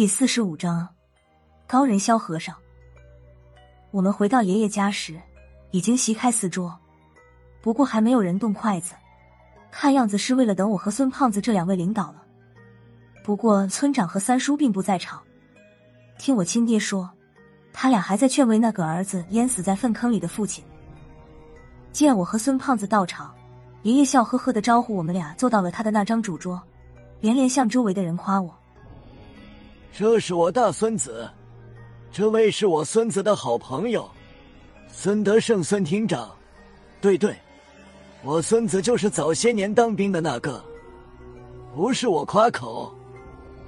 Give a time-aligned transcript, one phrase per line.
[0.00, 0.88] 第四十五章，
[1.66, 2.56] 高人萧和尚。
[3.90, 5.20] 我们回到爷爷家时，
[5.72, 6.74] 已经席开四桌，
[7.60, 8.94] 不过还没有人动筷子，
[9.70, 12.22] 看样子是为了等我和孙胖子这两位领导了。
[13.22, 15.20] 不过村长和三叔并不在场，
[16.18, 17.10] 听我亲爹说，
[17.70, 20.64] 他俩还在劝慰那个儿子淹死在粪坑里的父亲。
[21.92, 23.34] 见我和孙胖子到场，
[23.82, 26.58] 爷爷笑呵呵的招呼我们俩坐到了他的那张主桌，
[27.20, 28.56] 连连向周围的人夸我。
[29.92, 31.28] 这是我大孙子，
[32.10, 34.08] 这位是我孙子的好朋友，
[34.88, 36.30] 孙德胜孙厅长。
[37.00, 37.36] 对对，
[38.22, 40.62] 我孙子就是早些年当兵的那个。
[41.74, 42.94] 不是我夸口，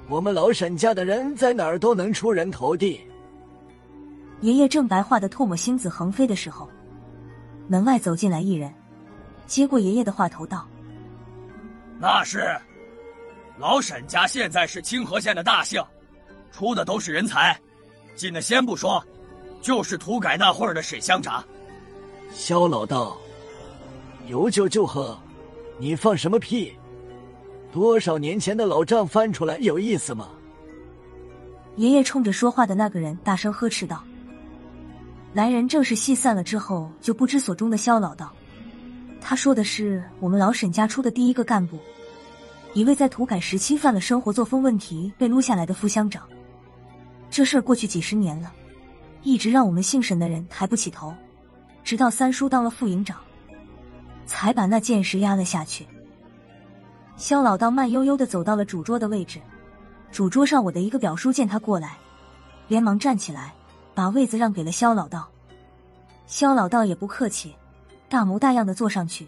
[0.09, 2.99] 我们老沈家的人在哪儿都能出人头地。
[4.41, 6.69] 爷爷正白话的唾沫星子横飞的时候，
[7.67, 8.73] 门外走进来一人，
[9.47, 10.67] 接过爷爷的话头道
[11.99, 12.55] ：“那是
[13.57, 15.81] 老沈家，现在是清河县的大姓。”
[16.53, 17.59] 出的都是人才，
[18.15, 19.03] 进的先不说，
[19.59, 21.43] 就是土改那会儿的沈乡长。
[22.31, 23.17] 肖老道，
[24.27, 25.17] 有酒就喝，
[25.79, 26.71] 你放什么屁？
[27.71, 30.29] 多少年前的老账翻出来有意思吗？
[31.75, 34.03] 爷爷冲着说话的那个人大声呵斥道。
[35.33, 38.31] 来人正是戏散了之后就不知所终的肖老道，
[39.19, 41.79] 他说的是我们老沈家出的第一个干部，
[42.75, 46.29] 一位在土改时期犯了生活作风问题被撸下来的副乡长。
[47.33, 48.53] 这事儿过去几十年了，
[49.23, 51.11] 一直让我们姓沈的人抬不起头，
[51.83, 53.17] 直到三叔当了副营长，
[54.27, 55.87] 才把那件事压了下去。
[57.17, 59.41] 肖老道慢悠悠的走到了主桌的位置，
[60.11, 61.97] 主桌上我的一个表叔见他过来，
[62.67, 63.51] 连忙站起来，
[63.95, 65.27] 把位子让给了肖老道。
[66.27, 67.55] 肖老道也不客气，
[68.09, 69.27] 大模大样的坐上去，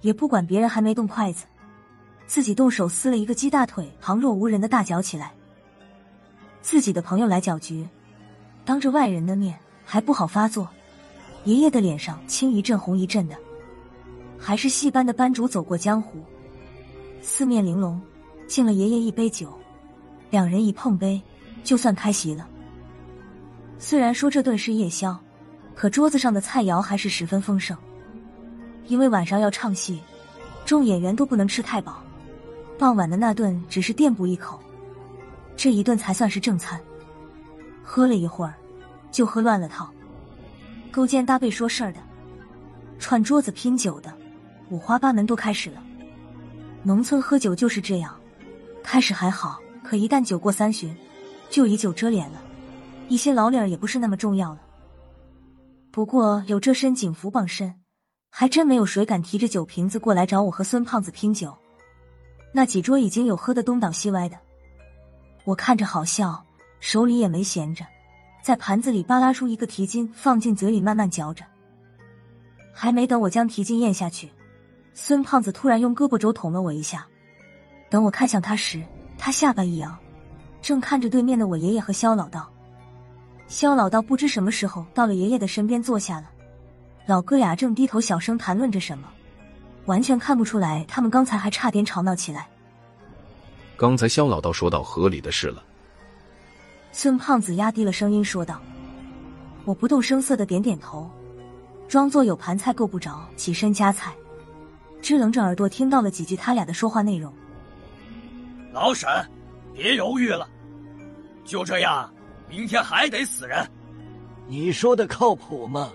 [0.00, 1.44] 也不管别人还没动筷子，
[2.26, 5.34] 自己动手撕了一个鸡大腿，旁若无人的大嚼起来。
[6.64, 7.86] 自己的朋友来搅局，
[8.64, 10.66] 当着外人的面还不好发作。
[11.44, 13.36] 爷爷的脸上青一阵红一阵的，
[14.38, 16.24] 还是戏班的班主走过江湖，
[17.20, 18.00] 四面玲珑，
[18.48, 19.52] 敬了爷爷一杯酒，
[20.30, 21.20] 两人一碰杯，
[21.62, 22.48] 就算开席了。
[23.78, 25.14] 虽然说这顿是夜宵，
[25.74, 27.76] 可桌子上的菜肴还是十分丰盛，
[28.86, 30.00] 因为晚上要唱戏，
[30.64, 32.02] 众演员都不能吃太饱，
[32.78, 34.58] 傍晚的那顿只是垫补一口。
[35.56, 36.80] 这一顿才算是正餐。
[37.82, 38.54] 喝了一会儿，
[39.10, 39.90] 就喝乱了套，
[40.90, 42.00] 勾肩搭背说事儿的，
[42.98, 44.12] 串桌子拼酒的，
[44.70, 45.82] 五花八门都开始了。
[46.82, 48.14] 农村喝酒就是这样，
[48.82, 50.94] 开始还好，可一旦酒过三巡，
[51.50, 52.42] 就以酒遮脸了，
[53.08, 54.60] 一些老理儿也不是那么重要了。
[55.90, 57.74] 不过有这身警服傍身，
[58.30, 61.56] 还真没有谁敢提着酒瓶子过来找我和孙胖子拼酒。
[62.52, 64.36] 那几桌已经有喝的东倒西歪的。
[65.44, 66.42] 我看着好笑，
[66.80, 67.84] 手里也没闲着，
[68.42, 71.44] 在盘子里扒拉出一个蹄筋，放进嘴里慢慢嚼着。
[72.72, 74.30] 还没等我将蹄筋咽下去，
[74.94, 77.06] 孙胖子突然用胳膊肘捅了我一下。
[77.90, 78.82] 等我看向他时，
[79.18, 79.96] 他下巴一扬，
[80.62, 82.50] 正看着对面的我爷爷和肖老道。
[83.46, 86.30] 肖老道不知什么时候到了爷爷的身边坐下了，
[87.04, 89.06] 老哥俩正低头小声谈论着什么，
[89.84, 92.48] 完全看不出来他们刚才还差点吵闹起来。
[93.76, 95.62] 刚才肖老道说到河里的事了。
[96.92, 98.60] 孙胖子压低了声音说道
[99.66, 101.10] ：“我不动声色的点点头，
[101.88, 104.14] 装作有盘菜够不着，起身夹菜，
[105.02, 107.32] 支棱着耳朵听到了几句他俩的说话内容。
[108.72, 109.08] 老沈，
[109.72, 110.48] 别犹豫了，
[111.44, 112.08] 就这样，
[112.48, 113.68] 明天还得死人。
[114.46, 115.90] 你说的靠谱吗？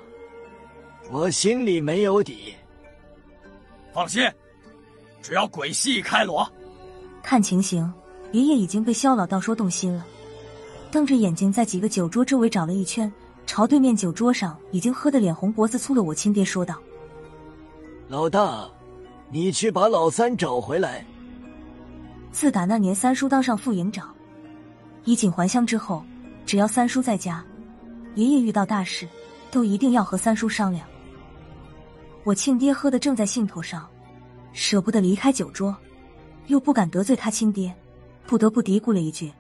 [1.10, 2.54] 我心里没有底。
[3.94, 4.30] 放心，
[5.22, 6.46] 只要鬼戏一开锣。”
[7.22, 7.92] 看情形，
[8.32, 10.06] 爷爷已经被肖老道说动心了，
[10.92, 13.12] 瞪着眼睛在几个酒桌周围找了一圈，
[13.46, 16.76] 朝对面酒桌上已经喝得脸红脖子粗的我亲爹说道
[18.08, 18.68] ：“老大，
[19.32, 21.06] 你去把老三找回来。”
[22.32, 24.14] 自打那年三叔当上副营长，
[25.04, 26.04] 衣锦还乡之后，
[26.46, 27.44] 只要三叔在家，
[28.16, 29.08] 爷爷遇到大事
[29.52, 30.88] 都一定要和三叔商量。
[32.24, 33.88] 我亲爹喝的正在兴头上，
[34.54, 35.76] 舍不得离开酒桌。
[36.50, 37.74] 又不敢得罪他亲爹，
[38.26, 39.32] 不得不嘀咕了一句：“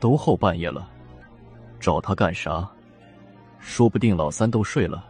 [0.00, 0.88] 都后半夜了，
[1.78, 2.68] 找他干啥？
[3.60, 5.04] 说不定老三都睡了。”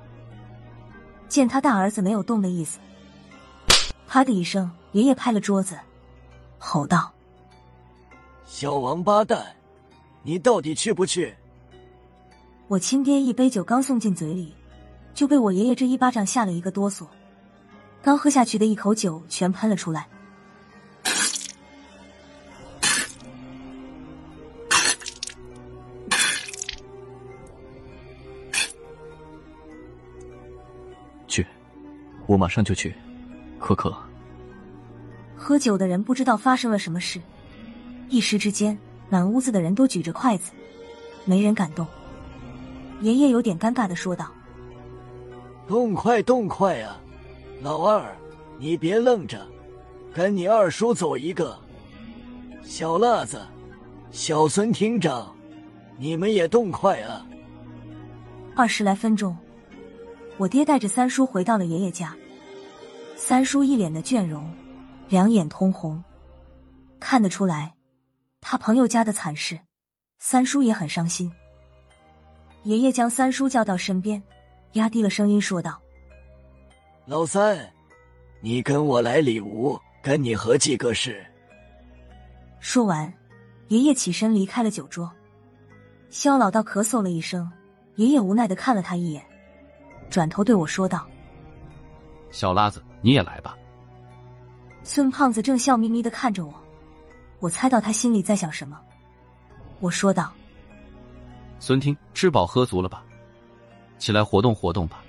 [1.29, 2.79] 见他大儿子没有动的意思，
[4.07, 5.79] 啪的一声，爷爷拍了桌子，
[6.59, 7.11] 吼道
[8.45, 9.57] ：“小王八蛋，
[10.23, 11.35] 你到底去不去？”
[12.69, 14.55] 我亲爹一杯酒刚送进嘴里，
[15.15, 17.07] 就被我爷爷这一巴掌吓了一个哆嗦，
[18.03, 20.07] 刚喝下去的一口酒全喷了出来。
[32.27, 32.95] 我马上就去。
[33.59, 33.95] 可可，
[35.37, 37.21] 喝酒的人不知道发生了什么事，
[38.09, 38.79] 一时之间，
[39.09, 40.53] 满屋子的人都举着筷子，
[41.25, 41.87] 没人敢动。
[43.01, 44.31] 爷爷有点尴尬的说道
[45.67, 47.01] ：“动快，动快啊！
[47.63, 48.17] 老二，
[48.59, 49.47] 你别愣着，
[50.13, 51.59] 跟你二叔走一个。
[52.63, 53.41] 小辣子，
[54.11, 55.35] 小孙厅长，
[55.99, 57.27] 你们也动快啊！”
[58.57, 59.37] 二十来分钟，
[60.39, 62.15] 我爹带着三叔回到了爷爷家。
[63.17, 64.53] 三叔一脸的倦容，
[65.09, 66.03] 两眼通红，
[67.01, 67.75] 看得出来，
[68.41, 69.59] 他朋友家的惨事，
[70.19, 71.33] 三叔也很伤心。
[72.65, 74.23] 爷爷将三叔叫到身边，
[74.73, 75.81] 压低了声音说道
[77.07, 77.73] ：“老三，
[78.43, 81.25] 你跟我来里屋，跟你合计个事。”
[82.61, 83.11] 说完，
[83.69, 85.11] 爷爷起身离开了酒桌。
[86.11, 87.51] 肖老道咳嗽了一声，
[87.95, 89.25] 爷爷无奈的看了他一眼，
[90.11, 91.07] 转头对我说道
[92.31, 93.57] ：“小拉子，你也来吧。”
[94.83, 96.55] 孙胖子正笑眯眯的看着我，
[97.41, 98.81] 我猜到他心里在想什么。
[99.81, 100.33] 我说道。
[101.59, 103.03] 孙听，吃饱喝足了吧？
[103.99, 105.03] 起来活动活动吧。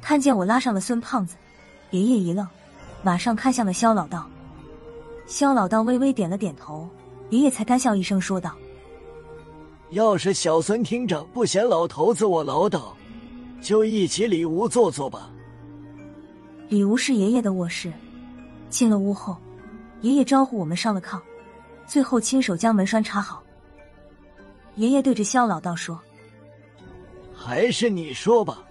[0.00, 1.36] 看见我拉上了孙胖子，
[1.90, 2.46] 爷爷一愣，
[3.02, 4.28] 马上看向了肖老道。
[5.26, 6.86] 肖老道微微点了点头，
[7.30, 8.54] 爷爷才干笑一声说道
[9.90, 12.92] ：“要是小孙听着不嫌老头子我唠叨，
[13.64, 15.28] 就一起里屋坐坐吧。”
[16.68, 17.92] 里屋是爷爷的卧室。
[18.68, 19.36] 进了屋后，
[20.00, 21.20] 爷爷招呼我们上了炕，
[21.86, 23.40] 最后亲手将门栓插好。
[24.74, 26.00] 爷爷对着肖老道说
[27.32, 28.64] ：“还是你说吧，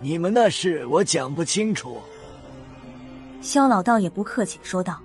[0.00, 1.98] 你们那事我讲不清楚。”
[3.42, 4.98] 肖老道也不客气，说道：“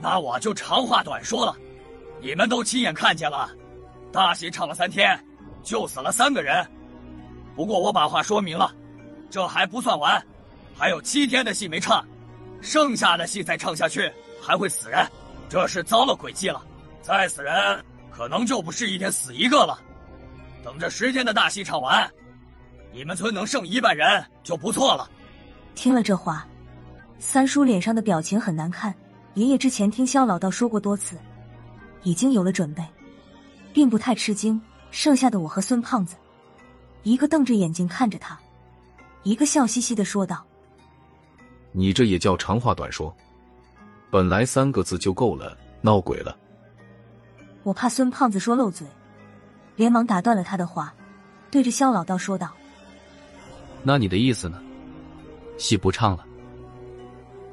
[0.00, 1.56] 那我就长话短说了，
[2.22, 3.50] 你们都亲眼看见了，
[4.12, 5.18] 大喜唱了三天，
[5.64, 6.64] 就死了三个人。
[7.54, 8.74] 不过我把话说明了，
[9.30, 10.24] 这还不算完，
[10.76, 12.04] 还有七天的戏没唱，
[12.60, 14.10] 剩下的戏再唱下去
[14.42, 15.06] 还会死人，
[15.48, 16.62] 这是遭了诡计了，
[17.02, 17.52] 再死人。”
[18.16, 19.76] 可能就不是一天死一个了。
[20.62, 22.08] 等着十天的大戏唱完，
[22.92, 25.10] 你们村能剩一半人就不错了。
[25.74, 26.46] 听了这话，
[27.18, 28.94] 三叔脸上的表情很难看。
[29.34, 31.18] 爷爷之前听肖老道说过多次，
[32.04, 32.84] 已经有了准备，
[33.72, 34.62] 并不太吃惊。
[34.92, 36.14] 剩下的我和孙胖子，
[37.04, 38.38] 一个瞪着眼睛看着他，
[39.22, 40.44] 一个笑嘻嘻的说道
[41.70, 43.14] ：“你这也叫长话短说？
[44.10, 46.36] 本来三个字就够了，闹鬼了。”
[47.62, 48.86] 我怕孙胖子说漏嘴，
[49.76, 50.94] 连忙打断了他的话，
[51.50, 52.50] 对着肖老道说道
[53.84, 54.60] ：“那你的意思呢？
[55.58, 56.26] 戏不唱了？”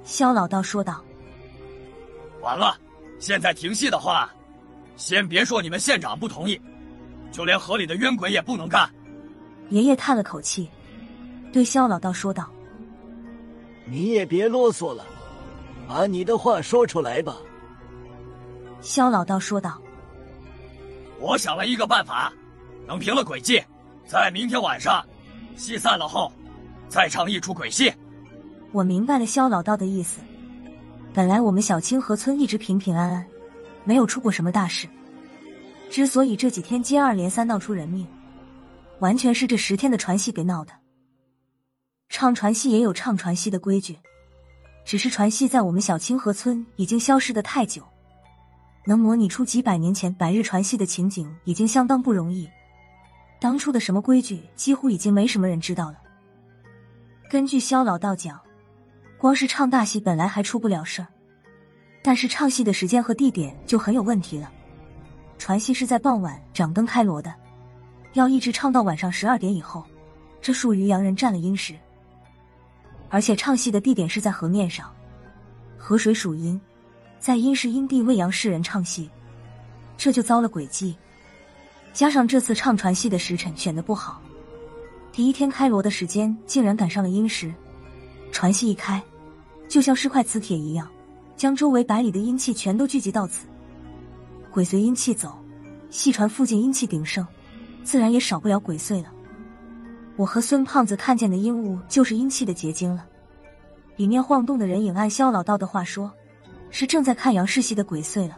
[0.06, 1.04] 肖老道说道
[2.42, 2.78] ：“完了，
[3.20, 4.34] 现在停戏的话，
[4.96, 6.60] 先别说你们县长不同意，
[7.34, 8.90] 就连河里的冤鬼也不能干。”
[9.72, 10.70] 爷爷叹了口气，
[11.52, 12.48] 对肖老道说道
[13.90, 15.06] ：“你也别啰嗦了，
[15.88, 17.38] 把你的话说出来吧。”
[18.82, 19.82] 肖老道说道。
[21.20, 22.34] 我想了一个办法，
[22.86, 23.64] 能平了鬼计，
[24.06, 25.06] 在明天晚上
[25.56, 26.32] 戏散了后，
[26.90, 27.94] 再唱一出鬼戏。
[28.72, 30.20] 我明白了肖老道的意思。
[31.14, 33.26] 本来我们小清河村一直平平安安，
[33.84, 34.88] 没有出过什么大事。
[35.90, 38.08] 之所以这几天接二连三闹出人命，
[39.02, 40.72] 完全是这十天的传戏给闹的。
[42.08, 43.98] 唱传戏也有唱传戏的规矩，
[44.86, 47.84] 只是传戏在我们小清河村已经消失的太久。
[48.86, 52.50] 能模拟出几百年前百日传戏的情景，已经相当不容易。
[53.40, 55.98] 当初的什么规矩，几乎已经没什么人知道了。
[57.30, 58.40] 根据肖老道讲，
[59.18, 61.08] 光是唱大戏本来还出不了事儿，
[62.04, 64.52] 但是唱戏的时间和地点就很有问题了。
[65.40, 67.34] 传戏是在傍晚掌灯开锣的，
[68.14, 69.84] 要一直唱到晚上十二点以后，
[70.42, 71.76] 这属于洋人占了阴时。
[73.10, 74.90] 而且唱戏的地点是在河面上，
[75.78, 76.60] 河水属阴。
[77.20, 79.08] 在阴时阴地为阳世人唱戏，
[79.96, 80.96] 这就遭了诡计。
[81.94, 84.20] 加上这次唱传戏的时辰选的不好，
[85.12, 87.54] 第一天开锣的时间竟然赶上了阴时，
[88.32, 89.00] 传戏一开，
[89.70, 90.90] 就像是块磁铁一样，
[91.38, 93.46] 将周围百里的阴气全都聚集到此。
[94.50, 95.38] 鬼随阴气走，
[95.92, 97.24] 戏传附近阴气鼎盛，
[97.84, 99.12] 自然也少不了鬼祟了。
[100.16, 103.06] 我和孙胖子看见的阴雾就是阴气的结晶了，
[103.96, 106.12] 里面晃动的人影，按肖老道的话说。
[106.74, 108.38] 是正在看杨氏戏的鬼祟了。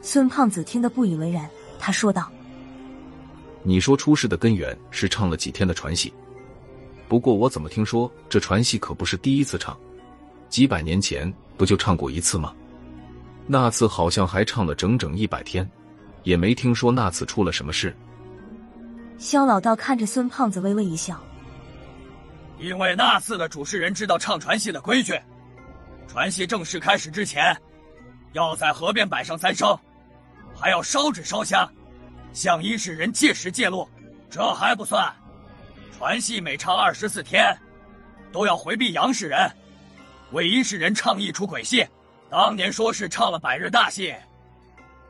[0.00, 1.46] 孙胖子听得不以为然，
[1.78, 2.32] 他说道
[3.62, 6.10] ：“你说出事的根源是唱了几天的传戏，
[7.06, 9.76] 不过我怎么听说这传戏可不是第一次唱，
[10.48, 12.54] 几百年前不就唱过一次吗？
[13.46, 15.70] 那次好像还唱了整整一百天，
[16.24, 17.96] 也没听说那次出了什么事。”
[19.16, 21.22] 肖老道看着孙胖子微微一笑
[22.58, 25.18] ：“因为那次的主持人知道唱传戏的规矩，
[26.08, 27.56] 传戏正式开始之前，
[28.32, 29.78] 要在河边摆上三牲，
[30.54, 31.66] 还要烧纸烧香，
[32.32, 33.88] 向医世人借食借路。
[34.28, 35.12] 这还不算，
[35.96, 37.56] 传戏每唱二十四天，
[38.32, 39.48] 都要回避阳世人，
[40.32, 41.86] 为阴世人唱一出鬼戏。
[42.28, 44.12] 当年说是唱了百日大戏，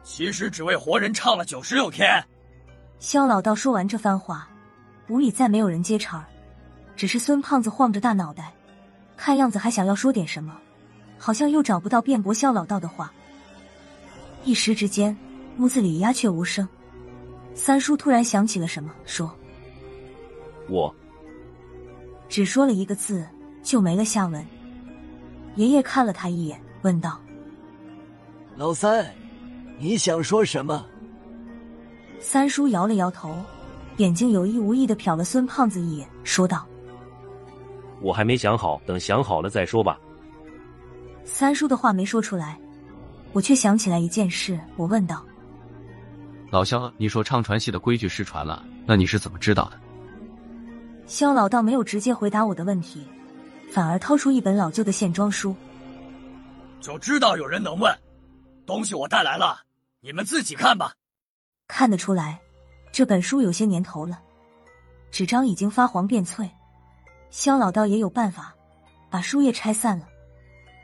[0.04, 2.22] 其实只为活人唱了九十六天。
[3.00, 4.46] 肖老道说完这番话，
[5.08, 6.26] 屋里再没有人接茬儿，
[6.94, 8.52] 只是孙胖子晃着大脑袋，
[9.16, 10.56] 看样子还想要说点什么，
[11.18, 13.12] 好像又找不到辩驳肖老道的话。
[14.44, 15.16] 一时之间，
[15.58, 16.68] 屋子里鸦雀无声。
[17.54, 19.34] 三叔突然想起了什么，说
[20.68, 20.94] 我
[22.28, 23.26] ：“只说了一个字，
[23.62, 24.44] 就没了下文。”
[25.56, 27.20] 爷爷看了他一眼，问道
[28.56, 29.08] ：“老三，
[29.84, 30.86] 你想说什么？”
[32.18, 33.36] 三叔摇了摇头，
[33.98, 36.66] 眼睛有意无意的瞟了孙胖子一眼，说道
[38.00, 40.00] ：“我还没想好，等想好了再说吧。”
[41.22, 42.58] 三叔的话没说出来，
[43.34, 45.22] 我却想起来一件事，我问道。
[46.48, 49.78] 老肖，你说唱传戏的规矩失传了，那你是怎么知道的？
[51.04, 53.06] 肖老道没有直接回答我的问题，
[53.70, 55.54] 反而掏出一本老旧的线装书。
[56.80, 57.94] 就知道有人能问，
[58.64, 59.58] 东西我带来了，
[60.04, 60.92] 你们自己看吧。
[61.66, 62.38] 看得出来，
[62.92, 64.20] 这本书有些年头了，
[65.10, 66.50] 纸张已经发黄变脆。
[67.30, 68.54] 肖老道也有办法，
[69.08, 70.06] 把书页拆散了，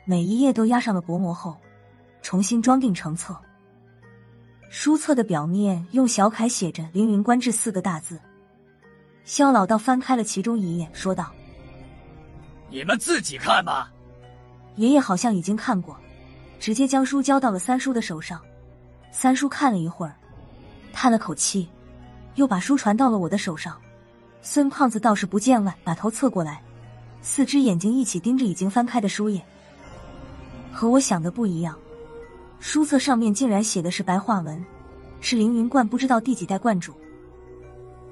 [0.07, 1.61] 每一页都压上了薄膜后，
[2.23, 3.39] 重新装订成册。
[4.71, 8.19] 书册的表面用小楷写着“凌云观志”四个大字。
[9.25, 11.31] 肖老道翻开了其中一页，说道
[12.73, 13.93] ：“你们自己看吧。”
[14.77, 15.95] 爷爷好像已经看过，
[16.59, 18.41] 直接将书交到了三叔的手上。
[19.11, 20.15] 三叔看了一会儿，
[20.93, 21.69] 叹了口气，
[22.37, 23.77] 又把书传到了我的手上。
[24.43, 26.63] 孙胖子倒是不见外，把头侧过来，
[27.21, 29.45] 四只眼睛一起盯着已经翻开的书页。
[30.73, 31.77] 和我想的不一样。
[32.61, 34.65] 书册上面竟然写的是白话文，
[35.21, 36.95] 是凌云观不知道第几代观主。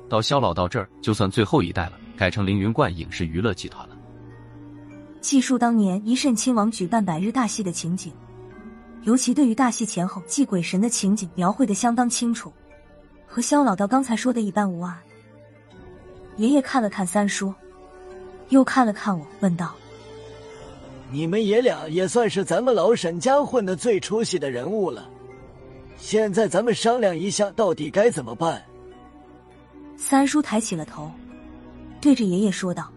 [0.09, 3.97] 到肖老到这儿，就算最后一代了，改成凌云观影视娱乐集团了。
[5.21, 8.13] 记述当年一慎亲王举办百日大戏的情景，
[9.05, 12.53] 尤其对于大戏前后祭鬼神的情景描绘的相当清楚，
[13.27, 14.95] 和肖老道刚才说的一般无二。
[16.37, 17.53] 爷爷看了看三叔，
[18.51, 19.75] 又看了看我，问道。
[21.11, 25.09] 你们爷俩也算是咱们老沈家混的最出息的人物了，
[25.97, 28.63] 现在咱们商量一下，到底该怎么办？
[29.97, 31.11] 三叔抬起了头，
[32.01, 32.93] 对着爷爷说道：“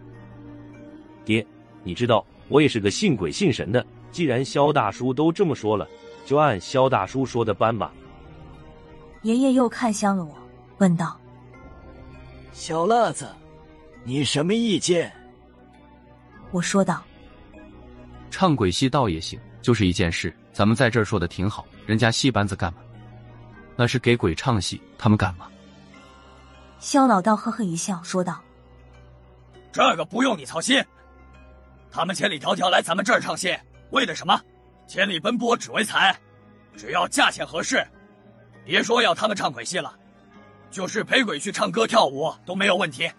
[1.24, 1.46] 爹，
[1.84, 5.88] 你知道我也是个信鬼信神的，既然肖大叔都这么说了，
[6.26, 7.92] 就按肖大叔说的办吧。”
[9.24, 10.36] 爷爷又看向了我，
[10.80, 11.20] 问道
[12.52, 13.30] ：“小辣子，
[14.04, 15.12] 你什么意见？”
[16.52, 17.02] 我说道。
[18.30, 22.80] 唱鬼戏倒也行，就是一件事，咱们在这儿说的挺好，人家戏班子干嘛？
[23.76, 25.48] 那是给鬼唱戏，他们干嘛？
[26.80, 28.42] 肖老道呵呵一笑，说道
[29.72, 30.84] ：“这个不用你操心，
[31.92, 33.56] 他们千里迢迢来咱们这儿唱戏，
[33.92, 34.40] 为的什么？
[34.88, 36.14] 千里奔波只为财，
[36.76, 37.86] 只要价钱合适，
[38.66, 39.94] 别说要他们唱鬼戏了，
[40.70, 43.10] 就是陪鬼去唱歌跳舞都没有问题。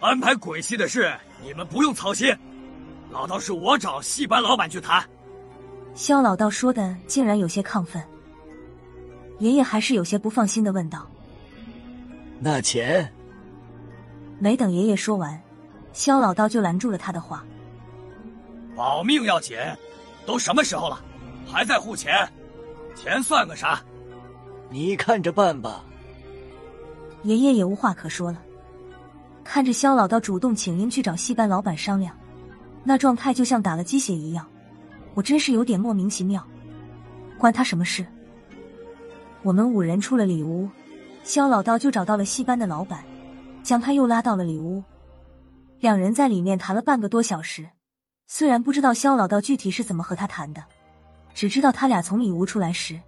[0.00, 2.36] 安排鬼戏的事，你们不用操心。”
[3.10, 5.02] 老道是我找戏班老板去谈。
[5.94, 8.02] 肖老道说的竟然有些亢奋，
[9.38, 11.10] 爷爷还是有些不放心的问道
[12.38, 13.10] ：“那钱？”
[14.38, 15.40] 没等爷爷说完，
[15.94, 17.42] 肖老道就拦住了他的话
[18.76, 19.56] ：“保命要紧，
[20.28, 21.02] 都什么时候了，
[21.46, 22.30] 还在护钱？
[22.94, 23.82] 钱算个啥？
[24.68, 25.82] 你看着办吧。”
[27.24, 28.38] 爷爷也无话可说了，
[29.42, 32.14] 看着肖老道主动请缨去找戏班老板商量。
[32.84, 34.46] 那状态就像打了鸡血一样，
[35.14, 36.46] 我真是有点莫名其妙。
[37.38, 38.04] 关他什么事？
[39.42, 40.68] 我们五人出了里屋，
[41.24, 43.02] 肖老道就找到了戏班的老板，
[43.62, 44.84] 将他又拉到了里屋。
[45.80, 47.66] 两人在里面谈了半个多小时。
[48.30, 50.62] 虽然不知道肖老道具体是怎么和他谈的，
[51.32, 53.00] 只知道他俩从里屋出来时，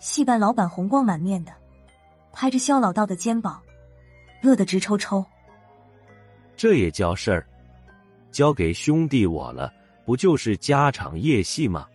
[0.00, 1.52] 戏班老板红光满面的，
[2.32, 3.62] 拍着肖老道的肩膀，
[4.42, 5.24] 乐得直抽抽。
[6.56, 7.46] 这也叫事儿？
[8.32, 9.72] 交给兄弟我了，
[10.04, 11.86] 不就是家场夜戏吗？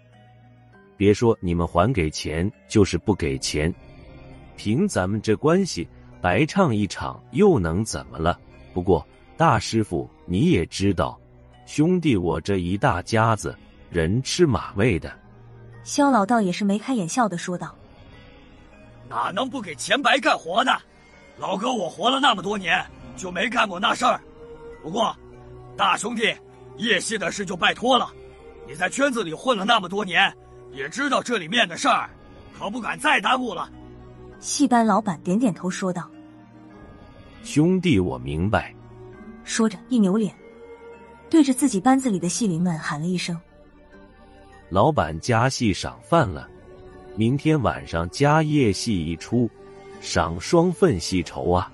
[0.95, 3.73] 别说你们还给钱，就是不给钱，
[4.55, 5.85] 凭咱们这关系，
[6.21, 8.39] 白唱一场又能怎么了？
[8.73, 11.19] 不过大师傅你也知道，
[11.65, 13.55] 兄弟我这一大家子
[13.89, 15.11] 人吃马喂的。
[15.83, 17.75] 肖老道也是眉开眼笑的说道
[19.09, 20.71] ：“哪能不给钱白干活呢？
[21.37, 24.21] 老哥我活了那么多年，就没干过那事儿。
[24.83, 25.15] 不过。”
[25.77, 26.35] 大兄弟，
[26.77, 28.11] 夜戏的事就拜托了。
[28.67, 30.31] 你在圈子里混了那么多年，
[30.73, 32.09] 也知道这里面的事儿，
[32.59, 33.71] 可不敢再耽误了。
[34.39, 36.07] 戏班老板点点头说道。
[37.43, 38.75] 兄弟，我明白。
[39.45, 40.35] 说着，一扭脸，
[41.31, 43.39] 对着自己班子里的戏灵们喊了一声
[44.67, 46.45] ：“老板加戏赏饭了，
[47.15, 49.49] 明天晚上加夜戏一出，
[50.01, 51.71] 赏双份戏酬啊！”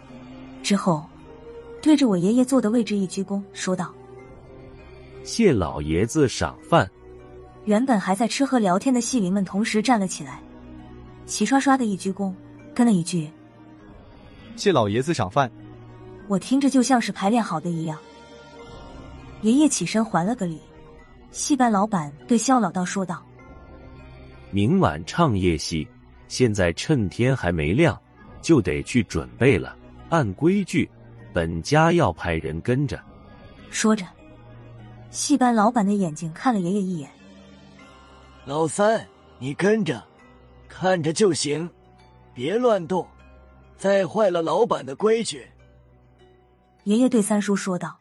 [0.61, 1.03] 之后，
[1.81, 3.91] 对着我爷爷坐的位置一鞠躬，说道
[5.25, 6.87] ：“谢老爷子赏饭。”
[7.65, 10.39] 原本还在吃喝聊天的戏灵们同时站了起来，
[11.25, 12.31] 齐刷刷的一鞠躬，
[12.75, 13.27] 跟了一句。
[14.55, 15.51] 谢老爷子赏饭，
[16.27, 17.97] 我听着就像是排练好的一样。
[19.41, 20.59] 爷爷起身还了个礼，
[21.31, 23.23] 戏班老板对肖老道说道
[24.51, 25.87] ：“明晚唱夜戏，
[26.27, 27.99] 现在趁天还没亮，
[28.41, 29.75] 就得去准备了。
[30.09, 30.89] 按规矩，
[31.33, 32.99] 本家要派人跟着。”
[33.69, 34.05] 说着，
[35.11, 37.09] 戏班老板的眼睛看了爷爷一眼
[38.45, 39.05] ：“老三，
[39.37, 40.03] 你跟着，
[40.67, 41.69] 看着就行，
[42.33, 43.07] 别乱动。”
[43.77, 45.45] 再坏了老板的规矩，
[46.85, 47.95] 爷爷对三叔说道。